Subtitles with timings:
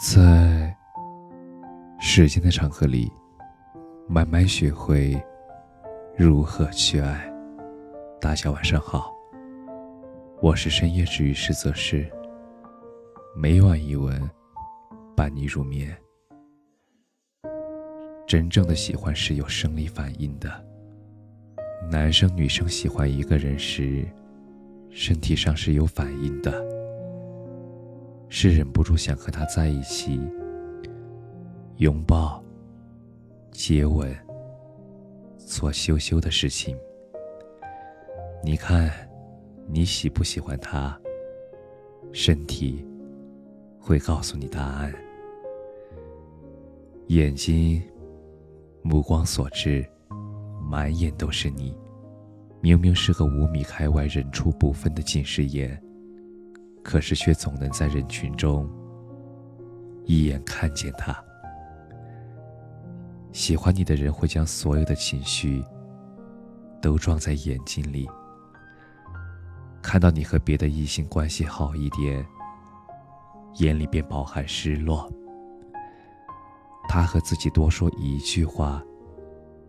[0.00, 0.74] 在
[2.00, 3.12] 时间的长河里，
[4.08, 5.14] 慢慢学会
[6.16, 7.30] 如何去爱。
[8.18, 9.12] 大家晚上好，
[10.40, 12.10] 我是深夜治愈师泽师。
[13.36, 14.18] 每晚一文，
[15.14, 15.94] 伴你入眠。
[18.26, 20.50] 真正的喜欢是有生理反应的。
[21.90, 24.02] 男生女生喜欢一个人时，
[24.88, 26.79] 身体上是有反应的。
[28.32, 30.20] 是忍不住想和他在一起，
[31.78, 32.42] 拥抱、
[33.50, 34.16] 接吻、
[35.36, 36.78] 做羞羞的事情。
[38.42, 38.88] 你看，
[39.66, 40.98] 你喜不喜欢他？
[42.12, 42.86] 身体
[43.80, 44.94] 会告诉你答案。
[47.08, 47.82] 眼睛
[48.80, 49.84] 目光所至，
[50.62, 51.76] 满眼都是你。
[52.60, 55.82] 明明是个五米开外人畜不分的近视眼。
[56.82, 58.68] 可是却总能在人群中
[60.06, 61.16] 一眼看见他。
[63.32, 65.62] 喜欢你的人会将所有的情绪
[66.80, 68.08] 都装在眼睛里，
[69.80, 72.26] 看到你和别的异性关系好一点，
[73.58, 75.08] 眼里便饱含失落。
[76.88, 78.82] 他和自己多说一句话，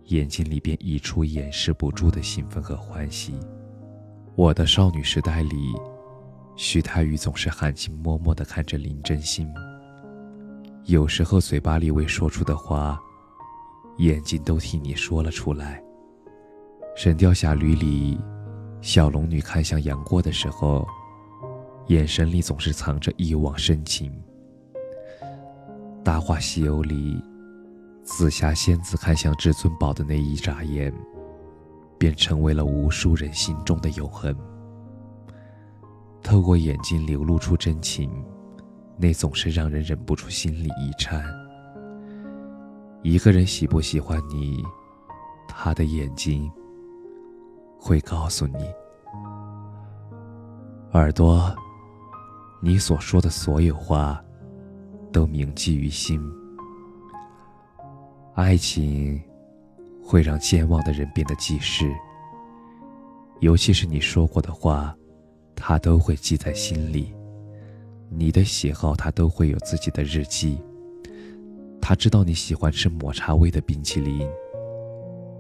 [0.05, 3.39] 眼睛里便溢出掩饰不住的兴奋和欢喜。
[4.35, 5.75] 我的少女时代里。
[6.55, 9.51] 徐太宇总是含情脉脉地看着林真心，
[10.85, 12.99] 有时候嘴巴里未说出的话，
[13.97, 15.81] 眼睛都替你说了出来。
[16.95, 18.19] 《神雕侠侣》里，
[18.81, 20.87] 小龙女看向杨过的时候，
[21.87, 24.11] 眼神里总是藏着一往深情。
[26.03, 27.23] 《大话西游》里，
[28.03, 30.93] 紫霞仙子看向至尊宝的那一眨眼，
[31.97, 34.35] 便成为了无数人心中的永恒。
[36.23, 38.09] 透过眼睛流露出真情，
[38.97, 41.23] 那总是让人忍不住心里一颤。
[43.03, 44.63] 一个人喜不喜欢你，
[45.47, 46.49] 他的眼睛
[47.77, 48.71] 会告诉你。
[50.93, 51.53] 耳朵，
[52.61, 54.23] 你所说的所有话，
[55.11, 56.21] 都铭记于心。
[58.35, 59.21] 爱情
[60.01, 61.91] 会让健忘的人变得记事，
[63.39, 64.95] 尤其是你说过的话。
[65.63, 67.13] 他都会记在心里，
[68.09, 70.57] 你的喜好他都会有自己的日记。
[71.79, 74.27] 他知道你喜欢吃抹茶味的冰淇淋，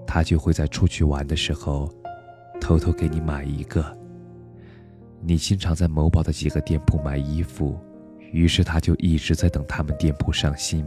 [0.05, 1.91] 他就会在出去玩的时候，
[2.61, 3.83] 偷偷给你买一个。
[5.21, 7.75] 你经常在某宝的几个店铺买衣服，
[8.31, 10.85] 于是他就一直在等他们店铺上新，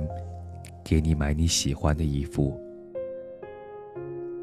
[0.84, 2.56] 给你买你喜欢的衣服。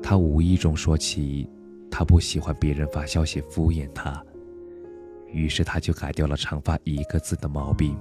[0.04, 1.50] 他无意中说起，
[1.90, 4.22] 他不喜欢别人发消息敷衍他。
[5.32, 7.98] 于是他就改掉了长发一个字的毛病。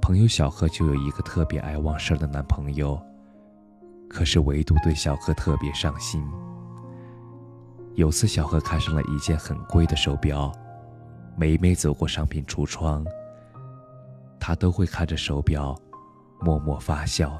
[0.00, 3.00] 朋友小贺就有一个特别爱忘事儿的男朋友，
[4.08, 6.24] 可是唯独对小贺特别上心。
[7.94, 10.52] 有次小贺看上了一件很贵的手表，
[11.36, 13.04] 每每走过商品橱窗，
[14.38, 15.76] 他都会看着手表，
[16.40, 17.36] 默默发笑。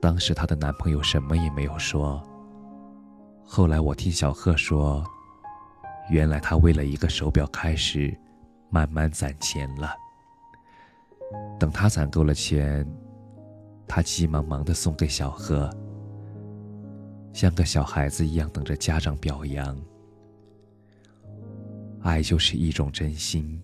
[0.00, 2.20] 当时她的男朋友什么也没有说。
[3.44, 5.04] 后来我听小贺说。
[6.10, 8.14] 原来他为了一个手表开始
[8.70, 9.94] 慢慢攒钱了。
[11.58, 12.86] 等他攒够了钱，
[13.86, 15.70] 他急忙忙的送给小贺，
[17.32, 19.80] 像个小孩子一样等着家长表扬。
[22.02, 23.62] 爱就是一种真心，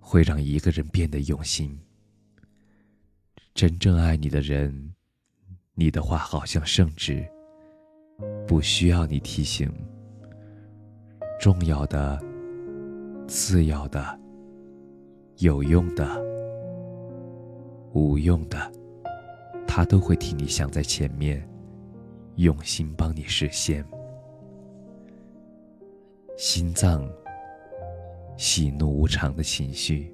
[0.00, 1.78] 会让一个人变得用心。
[3.54, 4.92] 真正爱你的人，
[5.74, 7.24] 你的话好像圣旨，
[8.46, 9.72] 不需要你提醒。
[11.44, 12.18] 重要的、
[13.28, 14.18] 次要的、
[15.40, 16.08] 有用的、
[17.92, 18.72] 无用的，
[19.66, 21.46] 他都会替你想在前面，
[22.36, 23.84] 用心帮你实现。
[26.38, 27.06] 心脏，
[28.38, 30.10] 喜怒无常的情绪。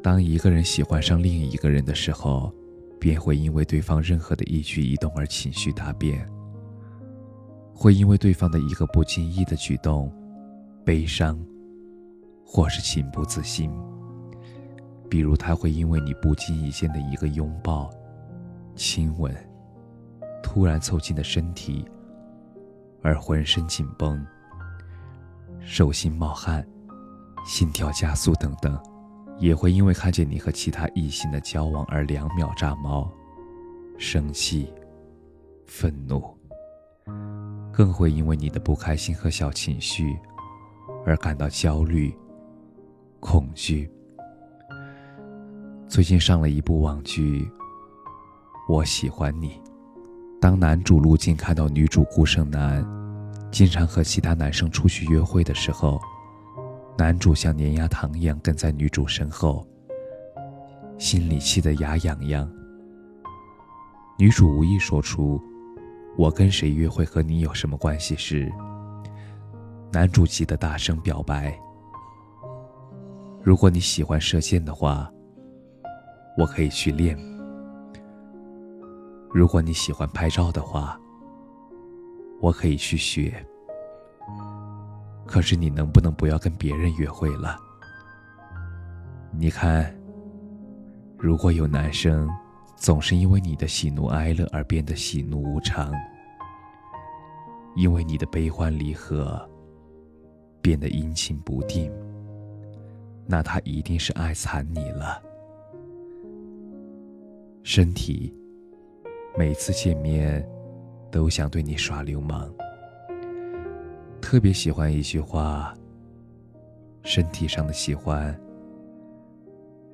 [0.00, 2.54] 当一个人喜欢上另一个人的时候，
[3.00, 6.24] 便会因为对方任何的一举一动而情绪大变。
[7.78, 10.10] 会因为对方的一个不经意的举动，
[10.82, 11.38] 悲伤，
[12.42, 13.70] 或是情不自禁。
[15.10, 17.90] 比如，他会因为你不经意间的一个拥抱、
[18.74, 19.32] 亲吻，
[20.42, 21.84] 突然凑近的身体，
[23.02, 24.26] 而浑身紧绷、
[25.60, 26.66] 手心冒汗、
[27.44, 28.74] 心跳加速等等；
[29.38, 33.08] 也会因为看见你和其他异性的交往而两秒炸毛、
[33.98, 34.72] 生气、
[35.66, 36.35] 愤怒。
[37.76, 40.18] 更会因为你的不开心和小情绪
[41.04, 42.16] 而感到焦虑、
[43.20, 43.90] 恐惧。
[45.86, 47.42] 最近上了一部网剧
[48.66, 49.50] 《我喜欢你》，
[50.40, 52.82] 当男主陆晋看到女主顾胜男
[53.52, 56.00] 经常和其他男生出去约会的时候，
[56.96, 59.66] 男主像粘牙糖一样跟在女主身后，
[60.96, 62.50] 心里气得牙痒痒。
[64.18, 65.38] 女主无意说出
[66.16, 68.50] “我跟谁约会和你有什么关系”时，
[69.92, 71.58] 男主急得大声表白
[73.42, 75.10] ：“如果你喜欢射箭的话。”
[76.38, 77.16] 我可以去练。
[79.30, 81.00] 如果你喜欢拍照的话，
[82.42, 83.42] 我可以去学。
[85.24, 87.56] 可是你能不能不要跟别人约会了？
[89.32, 89.98] 你看，
[91.16, 92.28] 如果有男生
[92.76, 95.92] 总是因为你的喜怒哀乐而变得喜怒无常，
[97.74, 99.48] 因为你的悲欢离合
[100.60, 101.90] 变得阴晴不定，
[103.26, 105.20] 那他一定是爱惨你了。
[107.62, 108.32] 身体，
[109.36, 110.46] 每次见面，
[111.10, 112.48] 都想对你耍流氓。
[114.20, 115.74] 特别喜欢一句话：
[117.02, 118.38] 身体上的喜欢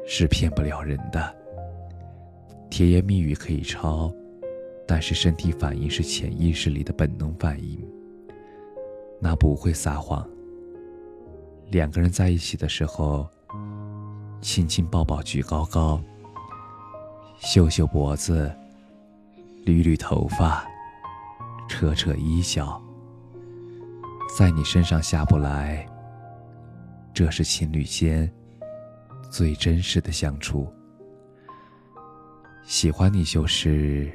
[0.04, 1.41] 是骗不了人的。
[2.72, 4.10] 甜言蜜语可以抄，
[4.88, 7.78] 但是身体反应是潜意识里的本能反应，
[9.20, 10.26] 那不会撒谎。
[11.68, 13.28] 两个人在一起的时候，
[14.40, 16.02] 亲亲抱抱举高高。
[17.36, 18.50] 秀秀脖子，
[19.66, 20.66] 捋捋头发，
[21.68, 22.80] 扯扯衣角，
[24.34, 25.86] 在你身上下不来。
[27.12, 28.32] 这是情侣间
[29.30, 30.72] 最真实的相处。
[32.64, 34.10] 喜欢你就是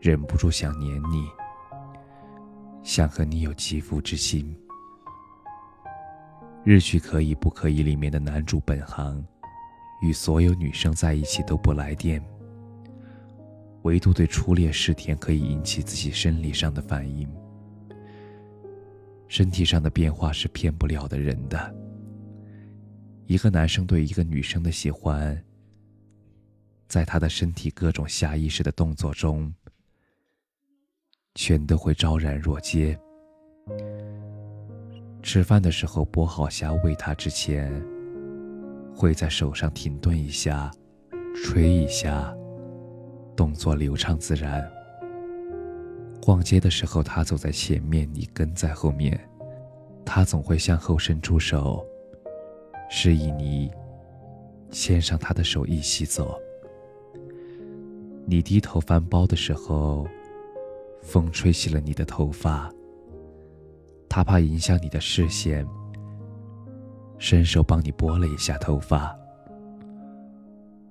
[0.00, 1.28] 忍不住想黏你，
[2.82, 4.56] 想和你有肌肤之亲。
[6.64, 9.22] 日剧《可以不可以》里面的男主本行。
[10.02, 12.22] 与所有女生在一起都不来电，
[13.82, 17.26] 唯独对初恋试甜可以引起自己生理上的反应。
[19.28, 21.74] 身体上的变化是骗不了的人的。
[23.26, 25.42] 一个男生对一个女生的喜欢，
[26.94, 29.52] 在他的身体各种下意识的动作中，
[31.34, 32.96] 全都会昭然若揭。
[35.20, 37.84] 吃饭的时候剥好虾喂他之前。
[38.94, 40.70] 会在手上停顿一下，
[41.34, 42.32] 吹一下，
[43.34, 44.64] 动作流畅自然。
[46.22, 49.18] 逛街的时候，他走在前面，你跟在后面，
[50.06, 51.84] 他总会向后伸出手，
[52.88, 53.68] 示意你
[54.70, 56.40] 牵上他的手一起走。
[58.26, 60.06] 你低头翻包的时候，
[61.02, 62.70] 风吹起了你的头发，
[64.08, 65.66] 他怕影响你的视线。
[67.18, 69.16] 伸手帮你拨了一下头发，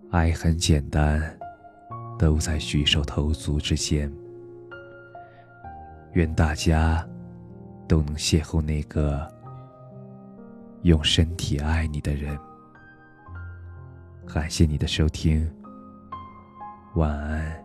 [0.10, 1.38] 爱很简单，
[2.18, 4.12] 都在举手投足之间。
[6.14, 7.08] 愿大家
[7.88, 9.28] 都能邂逅那个
[10.84, 12.38] 用身体爱你的人。
[14.26, 15.48] 感谢你的收听，
[16.94, 17.63] 晚安。